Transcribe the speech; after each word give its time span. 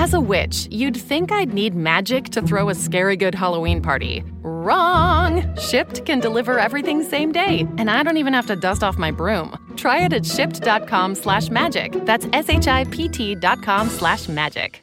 As 0.00 0.14
a 0.14 0.20
witch, 0.20 0.66
you'd 0.70 0.96
think 0.96 1.30
I'd 1.30 1.52
need 1.52 1.74
magic 1.74 2.30
to 2.30 2.40
throw 2.40 2.70
a 2.70 2.74
scary 2.74 3.16
good 3.18 3.34
Halloween 3.34 3.82
party. 3.82 4.24
Wrong! 4.40 5.42
Shipt 5.56 6.06
can 6.06 6.20
deliver 6.20 6.58
everything 6.58 7.02
same 7.02 7.32
day, 7.32 7.66
and 7.76 7.90
I 7.90 8.02
don't 8.02 8.16
even 8.16 8.32
have 8.32 8.46
to 8.46 8.56
dust 8.56 8.82
off 8.82 8.96
my 8.96 9.10
broom. 9.10 9.54
Try 9.76 10.06
it 10.06 10.14
at 10.14 10.22
shipt.com 10.22 11.16
slash 11.16 11.50
magic. 11.50 11.92
That's 12.06 12.26
S-H-I-P-T 12.32 13.34
dot 13.34 13.60
com 13.62 13.90
slash 13.90 14.26
magic. 14.26 14.82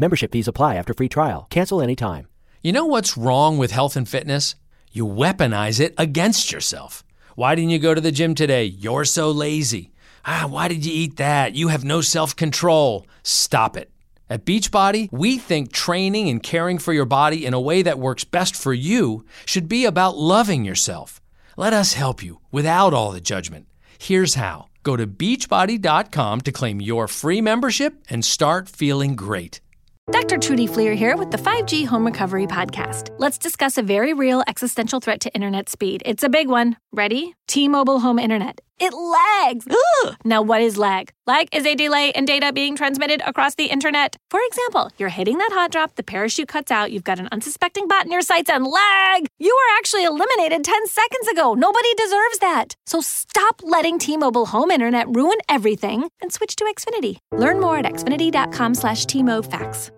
Membership 0.00 0.30
fees 0.30 0.46
apply 0.46 0.76
after 0.76 0.94
free 0.94 1.08
trial. 1.08 1.48
Cancel 1.50 1.82
anytime. 1.82 2.28
You 2.62 2.72
know 2.72 2.86
what's 2.86 3.16
wrong 3.16 3.58
with 3.58 3.72
health 3.72 3.96
and 3.96 4.08
fitness? 4.08 4.54
You 4.92 5.04
weaponize 5.04 5.80
it 5.80 5.92
against 5.98 6.52
yourself. 6.52 7.04
Why 7.34 7.56
didn't 7.56 7.70
you 7.70 7.80
go 7.80 7.94
to 7.94 8.00
the 8.00 8.12
gym 8.12 8.36
today? 8.36 8.64
You're 8.64 9.04
so 9.04 9.32
lazy. 9.32 9.92
Ah, 10.24 10.46
why 10.48 10.68
did 10.68 10.86
you 10.86 10.92
eat 10.92 11.16
that? 11.16 11.56
You 11.56 11.68
have 11.68 11.84
no 11.84 12.00
self 12.00 12.36
control. 12.36 13.06
Stop 13.24 13.76
it. 13.76 13.90
At 14.30 14.44
Beachbody, 14.44 15.08
we 15.10 15.36
think 15.36 15.72
training 15.72 16.28
and 16.28 16.42
caring 16.42 16.78
for 16.78 16.92
your 16.92 17.04
body 17.04 17.44
in 17.44 17.54
a 17.54 17.60
way 17.60 17.82
that 17.82 17.98
works 17.98 18.22
best 18.22 18.54
for 18.54 18.72
you 18.72 19.24
should 19.46 19.68
be 19.68 19.84
about 19.84 20.16
loving 20.16 20.64
yourself. 20.64 21.20
Let 21.56 21.72
us 21.72 21.94
help 21.94 22.22
you 22.22 22.40
without 22.52 22.94
all 22.94 23.10
the 23.10 23.20
judgment. 23.20 23.66
Here's 23.98 24.34
how 24.34 24.68
go 24.84 24.96
to 24.96 25.08
beachbody.com 25.08 26.40
to 26.42 26.52
claim 26.52 26.80
your 26.80 27.08
free 27.08 27.40
membership 27.40 27.94
and 28.08 28.24
start 28.24 28.68
feeling 28.68 29.16
great. 29.16 29.60
Dr. 30.10 30.38
Trudy 30.38 30.66
Fleer 30.66 30.94
here 30.94 31.16
with 31.16 31.30
the 31.30 31.36
5G 31.36 31.86
Home 31.86 32.06
Recovery 32.06 32.46
Podcast. 32.46 33.14
Let's 33.18 33.36
discuss 33.36 33.76
a 33.76 33.82
very 33.82 34.14
real 34.14 34.42
existential 34.48 35.00
threat 35.00 35.20
to 35.20 35.34
internet 35.34 35.68
speed. 35.68 36.02
It's 36.06 36.22
a 36.22 36.28
big 36.28 36.48
one. 36.48 36.76
Ready? 36.92 37.34
T 37.46 37.68
Mobile 37.68 38.00
Home 38.00 38.18
Internet. 38.18 38.60
It 38.80 38.92
lags. 38.94 39.66
Ugh. 39.68 40.16
Now, 40.24 40.40
what 40.40 40.62
is 40.62 40.78
lag? 40.78 41.10
Lag 41.26 41.48
is 41.52 41.66
a 41.66 41.74
delay 41.74 42.12
in 42.14 42.24
data 42.24 42.52
being 42.52 42.76
transmitted 42.76 43.20
across 43.26 43.56
the 43.56 43.66
internet. 43.66 44.16
For 44.30 44.38
example, 44.46 44.90
you're 44.98 45.08
hitting 45.08 45.38
that 45.38 45.50
hot 45.52 45.72
drop, 45.72 45.96
the 45.96 46.02
parachute 46.04 46.48
cuts 46.48 46.70
out, 46.70 46.92
you've 46.92 47.04
got 47.04 47.18
an 47.18 47.28
unsuspecting 47.32 47.88
bot 47.88 48.04
in 48.06 48.12
your 48.12 48.22
sights, 48.22 48.48
and 48.50 48.64
lag! 48.64 49.26
You 49.38 49.54
were 49.54 49.78
actually 49.78 50.04
eliminated 50.04 50.62
10 50.62 50.86
seconds 50.86 51.28
ago. 51.28 51.54
Nobody 51.54 51.92
deserves 51.94 52.38
that. 52.38 52.74
So 52.86 53.00
stop 53.00 53.62
letting 53.64 53.98
T-Mobile 53.98 54.46
home 54.46 54.70
internet 54.70 55.08
ruin 55.08 55.38
everything 55.48 56.08
and 56.22 56.32
switch 56.32 56.54
to 56.56 56.64
Xfinity. 56.64 57.18
Learn 57.32 57.60
more 57.60 57.78
at 57.78 57.84
xfinity.com 57.84 58.74
slash 58.74 59.06
T-Mobile 59.06 59.97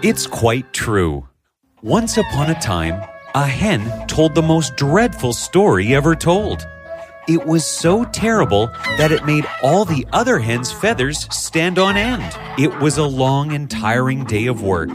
It's 0.00 0.28
quite 0.28 0.72
true. 0.72 1.26
Once 1.82 2.18
upon 2.18 2.50
a 2.50 2.60
time, 2.60 3.02
a 3.34 3.44
hen 3.44 4.06
told 4.06 4.32
the 4.32 4.42
most 4.42 4.76
dreadful 4.76 5.32
story 5.32 5.92
ever 5.92 6.14
told. 6.14 6.64
It 7.26 7.44
was 7.44 7.66
so 7.66 8.04
terrible 8.04 8.68
that 8.96 9.10
it 9.10 9.26
made 9.26 9.44
all 9.60 9.84
the 9.84 10.06
other 10.12 10.38
hens' 10.38 10.70
feathers 10.70 11.26
stand 11.34 11.80
on 11.80 11.96
end. 11.96 12.22
It 12.56 12.78
was 12.78 12.98
a 12.98 13.04
long 13.04 13.52
and 13.52 13.68
tiring 13.68 14.22
day 14.24 14.46
of 14.46 14.62
work. 14.62 14.90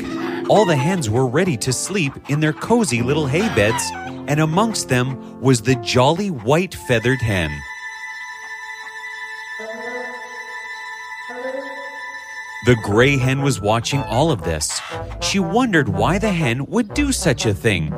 All 0.47 0.64
the 0.64 0.78
hens 0.78 1.09
were 1.09 1.28
ready 1.28 1.58
to 1.58 1.74
sleep 1.74 2.14
in 2.30 2.40
their 2.40 2.53
cozy 2.53 3.02
little 3.02 3.28
hay 3.28 3.53
beds, 3.56 3.84
and 4.30 4.40
amongst 4.40 4.88
them 4.88 5.41
was 5.41 5.62
the 5.62 5.75
jolly 5.75 6.31
white 6.31 6.75
feathered 6.75 7.22
hen. 7.22 7.52
The 12.66 12.78
gray 12.81 13.18
hen 13.18 13.41
was 13.41 13.59
watching 13.59 14.01
all 14.03 14.31
of 14.31 14.44
this. 14.44 14.79
She 15.22 15.38
wondered 15.38 15.90
why 15.90 16.18
the 16.18 16.31
hen 16.31 16.66
would 16.68 16.94
do 16.94 17.12
such 17.12 17.46
a 17.46 17.53
thing. 17.53 17.94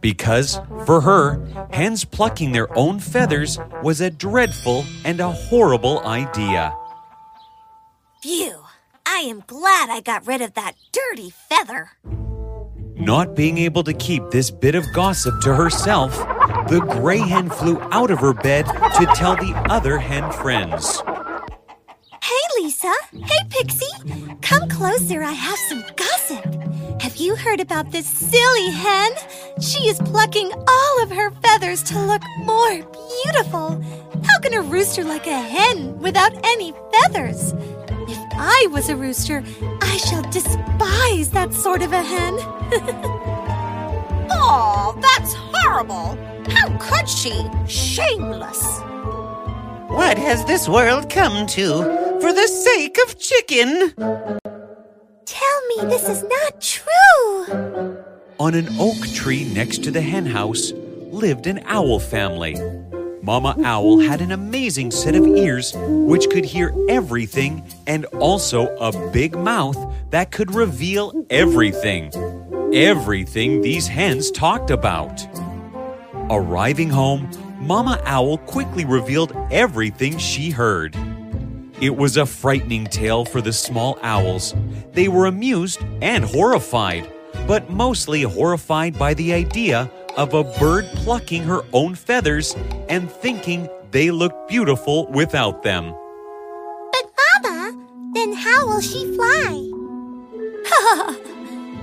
Because, 0.00 0.58
for 0.84 1.00
her, 1.00 1.68
hens 1.70 2.04
plucking 2.04 2.50
their 2.50 2.76
own 2.76 2.98
feathers 2.98 3.56
was 3.84 4.00
a 4.00 4.10
dreadful 4.10 4.84
and 5.04 5.20
a 5.20 5.30
horrible 5.30 6.00
idea. 6.00 6.74
Phew! 8.20 8.58
I 9.06 9.18
am 9.18 9.44
glad 9.46 9.90
I 9.90 10.00
got 10.00 10.26
rid 10.26 10.42
of 10.42 10.54
that 10.54 10.72
dirty 10.90 11.30
feather. 11.30 11.90
Not 12.96 13.36
being 13.36 13.58
able 13.58 13.84
to 13.84 13.92
keep 13.92 14.28
this 14.30 14.50
bit 14.50 14.74
of 14.74 14.92
gossip 14.92 15.40
to 15.42 15.54
herself, 15.54 16.16
the 16.68 16.80
gray 16.80 17.18
hen 17.18 17.48
flew 17.48 17.78
out 17.92 18.10
of 18.10 18.18
her 18.18 18.34
bed 18.34 18.66
to 18.66 19.06
tell 19.14 19.36
the 19.36 19.54
other 19.68 19.98
hen 19.98 20.32
friends. 20.32 21.00
Hey, 22.84 22.90
Lisa. 23.12 23.26
Hey, 23.26 23.48
Pixie. 23.48 24.36
Come 24.42 24.68
closer. 24.68 25.22
I 25.22 25.32
have 25.32 25.58
some 25.70 25.82
gossip. 25.96 26.44
Have 27.00 27.16
you 27.16 27.34
heard 27.34 27.60
about 27.60 27.90
this 27.90 28.06
silly 28.06 28.70
hen? 28.70 29.12
She 29.60 29.88
is 29.88 29.98
plucking 30.00 30.52
all 30.52 31.02
of 31.02 31.10
her 31.10 31.30
feathers 31.42 31.82
to 31.84 31.98
look 32.00 32.22
more 32.38 32.82
beautiful. 33.22 33.82
How 34.24 34.38
can 34.40 34.52
a 34.54 34.60
rooster 34.60 35.02
like 35.02 35.26
a 35.26 35.40
hen 35.40 35.98
without 35.98 36.32
any 36.44 36.74
feathers? 36.92 37.54
If 38.06 38.18
I 38.32 38.68
was 38.70 38.90
a 38.90 38.96
rooster, 38.96 39.42
I 39.80 39.96
shall 39.96 40.22
despise 40.30 41.30
that 41.30 41.54
sort 41.54 41.80
of 41.80 41.92
a 41.92 42.02
hen. 42.02 42.34
oh, 44.30 44.98
that's 45.00 45.34
horrible. 45.34 46.18
How 46.50 46.76
could 46.78 47.08
she? 47.08 47.48
Shameless. 47.66 48.82
What 49.94 50.18
has 50.18 50.44
this 50.44 50.68
world 50.68 51.08
come 51.08 51.46
to 51.46 51.82
for 52.20 52.32
the 52.32 52.48
sake 52.48 52.98
of 53.06 53.16
chicken? 53.16 53.92
Tell 55.24 55.60
me 55.68 55.88
this 55.88 56.08
is 56.08 56.24
not 56.24 56.60
true. 56.60 57.96
On 58.40 58.54
an 58.54 58.68
oak 58.80 58.96
tree 59.14 59.44
next 59.54 59.84
to 59.84 59.92
the 59.92 60.00
hen 60.00 60.26
house 60.26 60.72
lived 61.12 61.46
an 61.46 61.62
owl 61.66 62.00
family. 62.00 62.56
Mama 63.22 63.56
Owl 63.64 64.00
had 64.00 64.20
an 64.20 64.32
amazing 64.32 64.90
set 64.90 65.14
of 65.14 65.26
ears 65.28 65.72
which 65.76 66.28
could 66.28 66.44
hear 66.44 66.74
everything 66.88 67.64
and 67.86 68.04
also 68.20 68.66
a 68.78 69.10
big 69.12 69.36
mouth 69.36 69.78
that 70.10 70.32
could 70.32 70.52
reveal 70.52 71.24
everything. 71.30 72.10
Everything 72.74 73.60
these 73.60 73.86
hens 73.86 74.32
talked 74.32 74.70
about. 74.70 75.24
Arriving 76.30 76.90
home, 76.90 77.30
Mama 77.64 77.98
Owl 78.04 78.36
quickly 78.38 78.84
revealed 78.84 79.34
everything 79.50 80.18
she 80.18 80.50
heard. 80.50 80.94
It 81.80 81.96
was 81.96 82.18
a 82.18 82.26
frightening 82.26 82.84
tale 82.84 83.24
for 83.24 83.40
the 83.40 83.54
small 83.54 83.98
owls. 84.02 84.54
They 84.92 85.08
were 85.08 85.24
amused 85.24 85.80
and 86.02 86.26
horrified, 86.26 87.10
but 87.46 87.70
mostly 87.70 88.20
horrified 88.20 88.98
by 88.98 89.14
the 89.14 89.32
idea 89.32 89.90
of 90.18 90.34
a 90.34 90.44
bird 90.44 90.84
plucking 90.96 91.44
her 91.44 91.62
own 91.72 91.94
feathers 91.94 92.54
and 92.90 93.10
thinking 93.10 93.66
they 93.92 94.10
looked 94.10 94.46
beautiful 94.46 95.06
without 95.10 95.62
them. 95.62 95.94
But, 96.92 97.12
Mama, 97.42 98.12
then 98.12 98.34
how 98.34 98.66
will 98.66 98.82
she 98.82 99.16
fly? 99.16 99.70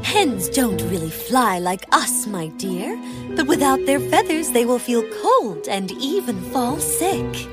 Hens 0.03 0.49
don't 0.49 0.81
really 0.89 1.09
fly 1.09 1.59
like 1.59 1.85
us, 1.91 2.27
my 2.27 2.47
dear, 2.57 2.99
but 3.35 3.47
without 3.47 3.85
their 3.85 3.99
feathers, 3.99 4.51
they 4.51 4.65
will 4.65 4.79
feel 4.79 5.03
cold 5.21 5.67
and 5.67 5.91
even 5.91 6.41
fall 6.51 6.77
sick. 6.79 7.47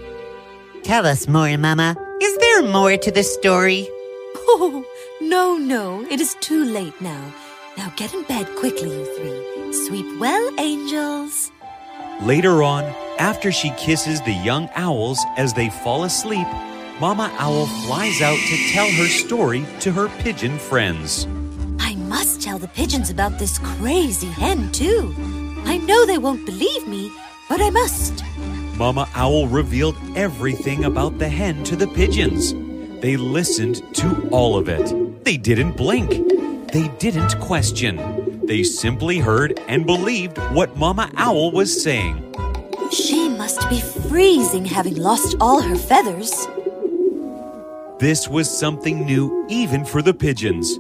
Tell 0.83 1.07
us 1.07 1.29
more, 1.29 1.57
Mama. 1.59 1.97
Is 2.21 2.39
there 2.39 2.63
more 2.63 2.97
to 2.97 3.11
the 3.11 3.23
story? 3.23 3.87
Oh, 4.37 4.85
no, 5.21 5.57
no, 5.57 6.07
it 6.11 6.21
is 6.21 6.35
too 6.41 6.65
late 6.65 6.99
now. 7.01 7.35
Now 7.77 7.93
get 7.97 8.15
in 8.15 8.23
bed 8.25 8.47
quickly, 8.57 8.91
you 8.91 9.05
three. 9.17 9.73
Sweep 9.87 10.19
well, 10.19 10.51
angels. 10.59 11.53
Later 12.23 12.63
on, 12.63 12.85
after 13.19 13.53
she 13.53 13.71
kisses 13.77 14.21
the 14.23 14.33
young 14.33 14.69
owls 14.75 15.21
as 15.37 15.53
they 15.53 15.71
fall 15.71 16.05
asleep, 16.05 16.49
Mama 17.01 17.31
Owl 17.39 17.67
flies 17.87 18.21
out 18.21 18.39
to 18.39 18.73
tell 18.73 18.91
her 18.91 19.07
story 19.07 19.65
to 19.81 19.93
her 19.93 20.09
pigeon 20.19 20.59
friends. 20.59 21.29
I 22.09 22.11
must 22.11 22.41
tell 22.41 22.59
the 22.59 22.69
pigeons 22.69 23.11
about 23.11 23.39
this 23.39 23.59
crazy 23.59 24.29
hen, 24.29 24.73
too. 24.73 25.15
I 25.67 25.77
know 25.77 26.07
they 26.07 26.17
won't 26.17 26.47
believe 26.47 26.89
me, 26.89 27.13
but 27.51 27.61
I 27.61 27.69
must. 27.69 28.25
Mama 28.79 29.07
Owl 29.15 29.47
revealed 29.47 29.95
everything 30.17 30.87
about 30.87 31.19
the 31.19 31.29
hen 31.29 31.63
to 31.65 31.77
the 31.77 31.87
pigeons. 31.87 32.55
They 33.03 33.19
listened 33.19 33.83
to 33.97 34.27
all 34.31 34.57
of 34.57 34.71
it. 34.71 35.23
They 35.25 35.37
didn't 35.37 35.77
blink. 35.77 36.09
They 36.73 36.89
didn't 36.99 37.39
question. 37.41 38.41
They 38.47 38.63
simply 38.63 39.19
heard 39.19 39.61
and 39.69 39.85
believed 39.85 40.39
what 40.55 40.79
Mama 40.79 41.11
Owl 41.19 41.51
was 41.51 41.83
saying. 41.83 42.25
She 42.91 43.29
must 43.29 43.69
be 43.69 43.83
freezing 43.83 44.65
having 44.65 44.97
lost 44.97 45.37
all 45.43 45.61
her 45.61 45.77
feathers. 45.77 46.33
This 48.01 48.29
was 48.29 48.49
something 48.49 49.05
new 49.05 49.45
even 49.51 49.85
for 49.85 50.01
the 50.01 50.15
pigeons. 50.15 50.79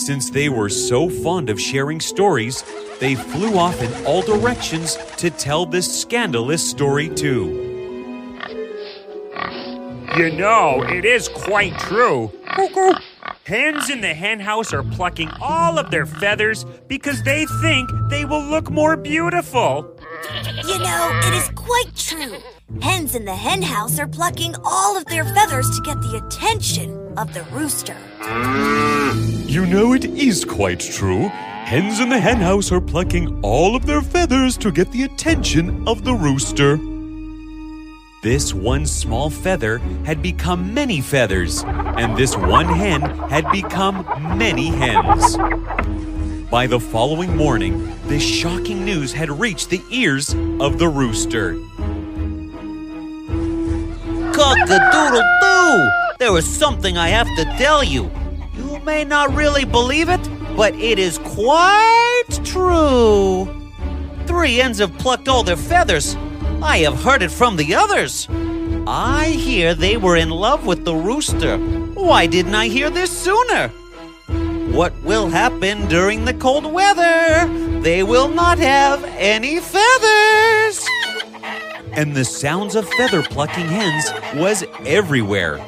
Since 0.00 0.30
they 0.30 0.48
were 0.48 0.70
so 0.70 1.10
fond 1.10 1.50
of 1.50 1.60
sharing 1.60 2.00
stories, 2.00 2.64
they 3.00 3.14
flew 3.14 3.58
off 3.58 3.82
in 3.82 4.06
all 4.06 4.22
directions 4.22 4.96
to 5.18 5.28
tell 5.28 5.66
this 5.66 6.00
scandalous 6.00 6.66
story 6.68 7.10
too. 7.10 7.68
You 10.16 10.32
know, 10.32 10.82
it 10.88 11.04
is 11.04 11.28
quite 11.28 11.78
true. 11.78 12.32
Hens 13.44 13.90
in 13.90 14.00
the 14.00 14.14
henhouse 14.14 14.72
are 14.72 14.82
plucking 14.82 15.28
all 15.38 15.78
of 15.78 15.90
their 15.90 16.06
feathers 16.06 16.64
because 16.88 17.22
they 17.22 17.44
think 17.60 17.90
they 18.08 18.24
will 18.24 18.42
look 18.42 18.70
more 18.70 18.96
beautiful. 18.96 19.94
You 20.66 20.78
know, 20.78 21.20
it 21.24 21.34
is 21.34 21.50
quite 21.50 21.94
true. 21.94 22.38
Hens 22.80 23.14
in 23.14 23.26
the 23.26 23.36
henhouse 23.36 23.98
are 23.98 24.08
plucking 24.08 24.54
all 24.64 24.96
of 24.96 25.04
their 25.04 25.24
feathers 25.24 25.68
to 25.76 25.82
get 25.82 26.00
the 26.00 26.22
attention 26.24 26.99
of 27.16 27.32
the 27.34 27.42
rooster. 27.52 27.96
You 29.46 29.66
know, 29.66 29.92
it 29.94 30.04
is 30.04 30.44
quite 30.44 30.80
true. 30.80 31.28
Hens 31.64 32.00
in 32.00 32.08
the 32.08 32.18
henhouse 32.18 32.72
are 32.72 32.80
plucking 32.80 33.40
all 33.42 33.76
of 33.76 33.86
their 33.86 34.02
feathers 34.02 34.56
to 34.58 34.72
get 34.72 34.90
the 34.92 35.02
attention 35.04 35.86
of 35.86 36.04
the 36.04 36.14
rooster. 36.14 36.78
This 38.22 38.52
one 38.52 38.86
small 38.86 39.30
feather 39.30 39.78
had 40.04 40.20
become 40.20 40.74
many 40.74 41.00
feathers, 41.00 41.62
and 41.64 42.16
this 42.16 42.36
one 42.36 42.66
hen 42.66 43.00
had 43.00 43.50
become 43.50 44.04
many 44.36 44.66
hens. 44.66 45.36
By 46.50 46.66
the 46.66 46.80
following 46.80 47.36
morning, 47.36 47.96
this 48.06 48.22
shocking 48.22 48.84
news 48.84 49.12
had 49.12 49.30
reached 49.30 49.70
the 49.70 49.82
ears 49.90 50.34
of 50.60 50.78
the 50.78 50.88
rooster. 50.88 51.54
Cock-a-doodle-doo! 54.34 56.09
There 56.20 56.36
is 56.36 56.46
something 56.46 56.98
I 56.98 57.08
have 57.08 57.28
to 57.38 57.46
tell 57.56 57.82
you. 57.82 58.10
You 58.52 58.78
may 58.80 59.04
not 59.04 59.34
really 59.34 59.64
believe 59.64 60.10
it, 60.10 60.20
but 60.54 60.74
it 60.74 60.98
is 60.98 61.16
quite 61.16 62.26
true. 62.44 63.48
Three 64.26 64.56
hens 64.56 64.80
have 64.80 64.92
plucked 64.98 65.28
all 65.28 65.42
their 65.42 65.56
feathers. 65.56 66.16
I 66.60 66.80
have 66.80 67.02
heard 67.02 67.22
it 67.22 67.30
from 67.30 67.56
the 67.56 67.74
others. 67.74 68.28
I 68.86 69.28
hear 69.34 69.74
they 69.74 69.96
were 69.96 70.16
in 70.16 70.28
love 70.28 70.66
with 70.66 70.84
the 70.84 70.94
rooster. 70.94 71.56
Why 71.56 72.26
didn't 72.26 72.54
I 72.54 72.66
hear 72.66 72.90
this 72.90 73.10
sooner? 73.10 73.68
What 74.76 74.92
will 75.02 75.30
happen 75.30 75.88
during 75.88 76.26
the 76.26 76.34
cold 76.34 76.70
weather? 76.70 77.48
They 77.80 78.02
will 78.02 78.28
not 78.28 78.58
have 78.58 79.02
any 79.16 79.58
feathers. 79.58 80.86
And 81.92 82.14
the 82.14 82.26
sounds 82.26 82.74
of 82.74 82.86
feather 82.90 83.22
plucking 83.22 83.68
hens 83.68 84.12
was 84.34 84.64
everywhere. 84.84 85.58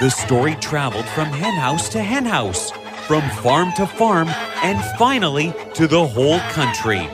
The 0.00 0.08
story 0.08 0.54
traveled 0.62 1.04
from 1.10 1.26
henhouse 1.26 1.90
to 1.90 2.00
henhouse, 2.00 2.70
from 3.06 3.20
farm 3.42 3.70
to 3.76 3.86
farm, 3.86 4.28
and 4.62 4.82
finally 4.98 5.52
to 5.74 5.86
the 5.86 6.06
whole 6.06 6.40
country. 6.52 7.06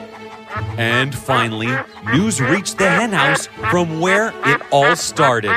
And 0.77 1.13
finally, 1.13 1.67
news 2.13 2.39
reached 2.39 2.77
the 2.77 2.89
henhouse 2.89 3.47
from 3.71 3.99
where 3.99 4.31
it 4.45 4.61
all 4.71 4.95
started. 4.95 5.53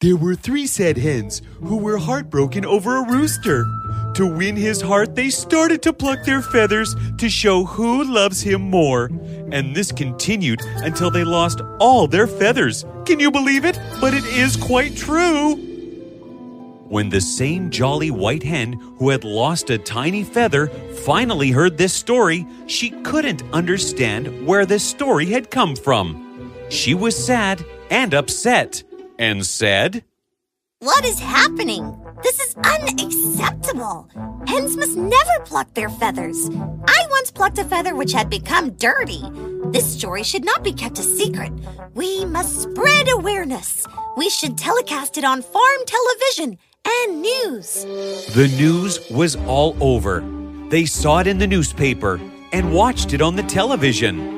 There 0.00 0.16
were 0.16 0.36
three 0.36 0.68
sad 0.68 0.98
hens 0.98 1.42
who 1.64 1.78
were 1.78 1.98
heartbroken 1.98 2.64
over 2.64 2.98
a 2.98 3.10
rooster. 3.10 3.66
To 4.14 4.24
win 4.24 4.54
his 4.54 4.80
heart, 4.80 5.16
they 5.16 5.30
started 5.30 5.82
to 5.82 5.92
pluck 5.92 6.22
their 6.24 6.42
feathers 6.42 6.94
to 7.18 7.28
show 7.28 7.64
who 7.64 8.04
loves 8.04 8.40
him 8.40 8.60
more. 8.60 9.10
And 9.50 9.74
this 9.74 9.90
continued 9.90 10.60
until 10.76 11.10
they 11.10 11.24
lost 11.24 11.60
all 11.80 12.06
their 12.06 12.28
feathers. 12.28 12.84
Can 13.04 13.18
you 13.18 13.32
believe 13.32 13.64
it? 13.64 13.80
But 14.00 14.14
it 14.14 14.24
is 14.26 14.56
quite 14.56 14.96
true. 14.96 15.56
When 16.88 17.08
the 17.08 17.20
same 17.20 17.70
jolly 17.70 18.10
white 18.10 18.44
hen 18.44 18.74
who 18.98 19.10
had 19.10 19.24
lost 19.24 19.70
a 19.70 19.78
tiny 19.78 20.22
feather 20.22 20.68
finally 21.04 21.50
heard 21.50 21.76
this 21.76 21.92
story, 21.92 22.46
she 22.66 22.90
couldn't 23.02 23.42
understand 23.52 24.46
where 24.46 24.64
this 24.64 24.84
story 24.84 25.26
had 25.26 25.50
come 25.50 25.74
from. 25.74 26.52
She 26.68 26.94
was 26.94 27.16
sad 27.16 27.64
and 27.90 28.14
upset 28.14 28.84
and 29.18 29.44
said, 29.44 30.04
What 30.80 31.06
is 31.06 31.18
happening? 31.18 31.96
This 32.22 32.38
is 32.38 32.54
unacceptable. 32.56 34.10
Hens 34.46 34.76
must 34.76 34.94
never 34.94 35.40
pluck 35.46 35.72
their 35.72 35.88
feathers. 35.88 36.50
I 36.86 37.06
once 37.08 37.30
plucked 37.30 37.58
a 37.58 37.64
feather 37.64 37.96
which 37.96 38.12
had 38.12 38.28
become 38.28 38.72
dirty. 38.72 39.22
This 39.72 39.90
story 39.90 40.22
should 40.22 40.44
not 40.44 40.62
be 40.62 40.74
kept 40.74 40.98
a 40.98 41.02
secret. 41.02 41.50
We 41.94 42.26
must 42.26 42.60
spread 42.60 43.08
awareness. 43.10 43.86
We 44.18 44.28
should 44.28 44.58
telecast 44.58 45.16
it 45.16 45.24
on 45.24 45.40
farm 45.40 45.80
television 45.86 46.58
and 46.86 47.22
news. 47.22 47.84
The 48.34 48.52
news 48.58 49.00
was 49.10 49.34
all 49.46 49.78
over. 49.80 50.22
They 50.68 50.84
saw 50.84 51.20
it 51.20 51.26
in 51.26 51.38
the 51.38 51.46
newspaper 51.46 52.20
and 52.52 52.74
watched 52.74 53.14
it 53.14 53.22
on 53.22 53.34
the 53.34 53.44
television. 53.44 54.35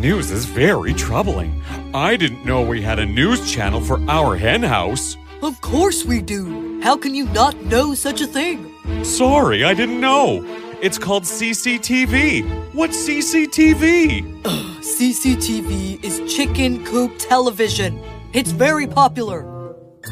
The 0.00 0.06
news 0.06 0.30
is 0.30 0.46
very 0.46 0.94
troubling. 0.94 1.62
I 1.92 2.16
didn't 2.16 2.46
know 2.46 2.62
we 2.62 2.80
had 2.80 2.98
a 2.98 3.04
news 3.04 3.52
channel 3.52 3.82
for 3.82 4.00
our 4.08 4.34
hen 4.34 4.62
house. 4.62 5.18
Of 5.42 5.60
course 5.60 6.06
we 6.06 6.22
do. 6.22 6.80
How 6.80 6.96
can 6.96 7.14
you 7.14 7.26
not 7.26 7.54
know 7.64 7.92
such 7.92 8.22
a 8.22 8.26
thing? 8.26 8.72
Sorry, 9.04 9.62
I 9.62 9.74
didn't 9.74 10.00
know. 10.00 10.42
It's 10.80 10.96
called 10.96 11.24
CCTV. 11.24 12.72
What's 12.72 12.96
CCTV? 12.96 14.40
Ugh, 14.46 14.82
CCTV 14.82 16.02
is 16.02 16.34
Chicken 16.34 16.82
Coop 16.86 17.18
Television. 17.18 18.02
It's 18.32 18.52
very 18.52 18.86
popular. 18.86 19.44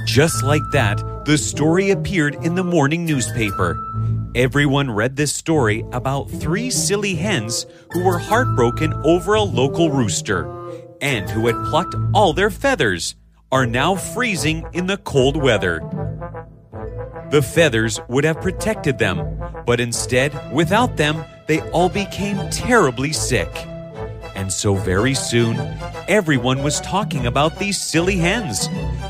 Just 0.05 0.43
like 0.43 0.69
that, 0.73 0.99
the 1.25 1.39
story 1.39 1.93
appeared 1.93 2.35
in 2.45 2.55
the 2.55 2.65
morning 2.65 3.07
newspaper. 3.07 3.75
Everyone 4.39 4.89
read 4.89 5.17
this 5.17 5.33
story 5.33 5.85
about 5.91 6.31
three 6.31 6.71
silly 6.71 7.17
hens 7.17 7.67
who 7.91 8.05
were 8.05 8.19
heartbroken 8.19 8.93
over 9.05 9.35
a 9.35 9.43
local 9.43 9.91
rooster 9.91 10.49
and 11.01 11.29
who 11.29 11.49
had 11.49 11.57
plucked 11.71 11.97
all 12.15 12.33
their 12.33 12.49
feathers, 12.49 13.17
are 13.51 13.67
now 13.67 13.97
freezing 13.97 14.65
in 14.75 14.87
the 14.87 14.99
cold 14.99 15.37
weather. 15.37 15.81
The 17.33 17.43
feathers 17.43 17.99
would 18.09 18.23
have 18.23 18.41
protected 18.41 18.97
them, 18.99 19.43
but 19.67 19.81
instead, 19.81 20.33
without 20.53 20.97
them, 20.97 21.25
they 21.49 21.59
all 21.71 21.89
became 21.89 22.49
terribly 22.51 23.13
sick. 23.13 23.51
And 24.37 24.53
so 24.53 24.77
very 24.77 25.15
soon, 25.15 25.57
everyone 26.07 26.63
was 26.63 26.81
talking 26.83 27.27
about 27.27 27.59
these 27.59 27.81
silly 27.81 28.19
hens. 28.19 28.67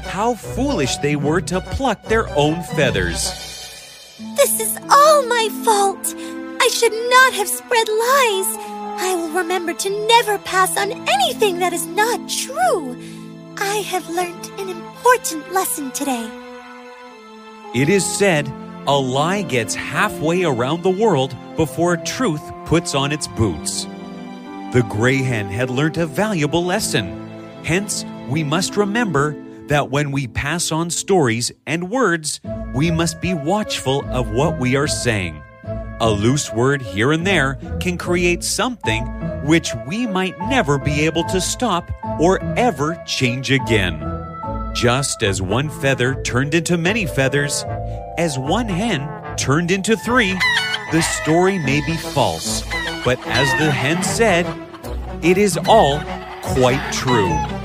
How 0.07 0.33
foolish 0.33 0.97
they 0.97 1.17
were 1.17 1.43
to 1.43 1.61
pluck 1.61 2.03
their 2.05 2.31
own 2.31 2.63
feathers. 2.63 3.31
This 4.35 4.59
is 4.59 4.78
all 5.19 5.27
my 5.27 5.49
fault. 5.65 6.15
I 6.61 6.69
should 6.69 6.93
not 6.93 7.33
have 7.33 7.49
spread 7.49 7.89
lies. 7.89 8.51
I 9.01 9.15
will 9.17 9.31
remember 9.31 9.75
to 9.75 10.07
never 10.07 10.39
pass 10.39 10.77
on 10.77 10.93
anything 10.93 11.59
that 11.59 11.73
is 11.73 11.87
not 11.87 12.29
true. 12.29 12.97
I 13.57 13.77
have 13.93 14.09
learned 14.11 14.51
an 14.59 14.69
important 14.69 15.53
lesson 15.53 15.91
today. 15.93 16.31
It 17.75 17.89
is 17.89 18.05
said 18.05 18.49
a 18.87 18.97
lie 18.97 19.43
gets 19.43 19.75
halfway 19.75 20.45
around 20.45 20.83
the 20.83 20.91
world 21.05 21.35
before 21.57 21.97
truth 21.97 22.43
puts 22.65 22.95
on 22.95 23.11
its 23.13 23.27
boots. 23.27 23.85
The 24.73 24.87
gray 24.89 25.19
hen 25.19 25.47
had 25.47 25.71
learnt 25.71 25.97
a 25.97 26.07
valuable 26.07 26.65
lesson. 26.65 27.07
Hence, 27.65 28.05
we 28.29 28.45
must 28.45 28.77
remember 28.77 29.37
that 29.67 29.91
when 29.91 30.13
we 30.13 30.29
pass 30.29 30.71
on 30.71 30.91
stories 30.91 31.51
and 31.67 31.91
words, 31.91 32.41
we 32.75 32.91
must 32.91 33.21
be 33.21 33.35
watchful 33.35 34.05
of 34.11 34.31
what 34.31 34.59
we 34.59 34.77
are 34.77 34.87
saying. 34.87 35.43
A 36.01 36.11
loose 36.11 36.53
word 36.53 36.81
here 36.81 37.13
and 37.13 37.27
there 37.27 37.59
can 37.81 37.99
create 37.99 38.45
something 38.45 39.05
which 39.45 39.75
we 39.87 40.07
might 40.07 40.39
never 40.41 40.79
be 40.79 41.05
able 41.05 41.25
to 41.25 41.41
stop 41.41 41.91
or 42.21 42.41
ever 42.57 43.03
change 43.07 43.51
again. 43.51 44.01
Just 44.75 45.23
as 45.23 45.43
one 45.43 45.69
feather 45.69 46.23
turned 46.23 46.55
into 46.55 46.77
many 46.77 47.07
feathers, 47.07 47.65
as 48.17 48.39
one 48.39 48.69
hen 48.69 49.09
turned 49.37 49.71
into 49.71 49.97
three, 49.97 50.39
the 50.93 51.03
story 51.03 51.59
may 51.59 51.81
be 51.87 51.97
false, 51.97 52.63
but 53.05 53.19
as 53.27 53.51
the 53.59 53.71
hen 53.71 54.03
said, 54.03 54.47
it 55.25 55.37
is 55.37 55.59
all 55.67 56.01
quite 56.43 56.93
true. 56.93 57.58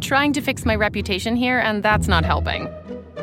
Trying 0.00 0.32
to 0.32 0.40
fix 0.40 0.64
my 0.64 0.74
reputation 0.74 1.36
here, 1.36 1.58
and 1.58 1.82
that's 1.82 2.08
not 2.08 2.24
helping. 2.24 2.68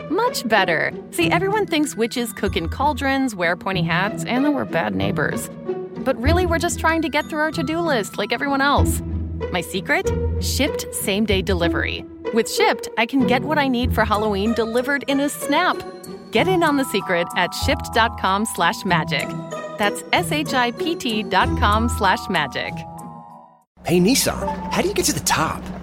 Much 0.09 0.47
better. 0.47 0.93
See, 1.11 1.29
everyone 1.29 1.65
thinks 1.65 1.95
witches 1.95 2.31
cook 2.31 2.55
in 2.55 2.69
cauldrons, 2.69 3.35
wear 3.35 3.57
pointy 3.57 3.81
hats, 3.81 4.23
and 4.23 4.45
that 4.45 4.51
we're 4.51 4.63
bad 4.63 4.95
neighbors. 4.95 5.49
But 5.97 6.15
really, 6.21 6.45
we're 6.45 6.59
just 6.59 6.79
trying 6.79 7.01
to 7.01 7.09
get 7.09 7.25
through 7.25 7.39
our 7.39 7.51
to 7.51 7.63
do 7.63 7.79
list 7.79 8.17
like 8.17 8.31
everyone 8.31 8.61
else. 8.61 9.01
My 9.51 9.61
secret? 9.61 10.05
Shipt 10.39 10.93
same 10.93 11.25
day 11.25 11.41
delivery. 11.41 12.05
With 12.33 12.47
Shipt, 12.47 12.87
I 12.97 13.05
can 13.05 13.27
get 13.27 13.41
what 13.41 13.57
I 13.57 13.67
need 13.67 13.93
for 13.93 14.05
Halloween 14.05 14.53
delivered 14.53 15.03
in 15.07 15.19
a 15.19 15.29
snap. 15.29 15.77
Get 16.31 16.47
in 16.47 16.63
on 16.63 16.77
the 16.77 16.85
secret 16.85 17.27
at 17.35 17.51
shipt.com 17.51 18.45
slash 18.45 18.85
magic. 18.85 19.27
That's 19.77 20.03
S 20.13 20.31
H 20.31 20.53
I 20.53 20.71
P 20.71 20.95
T 20.95 21.23
dot 21.23 21.49
com 21.59 21.89
slash 21.89 22.29
magic. 22.29 22.73
Hey, 23.85 23.99
Nissan, 23.99 24.71
how 24.71 24.81
do 24.81 24.87
you 24.87 24.93
get 24.93 25.05
to 25.05 25.13
the 25.13 25.21
top? 25.21 25.63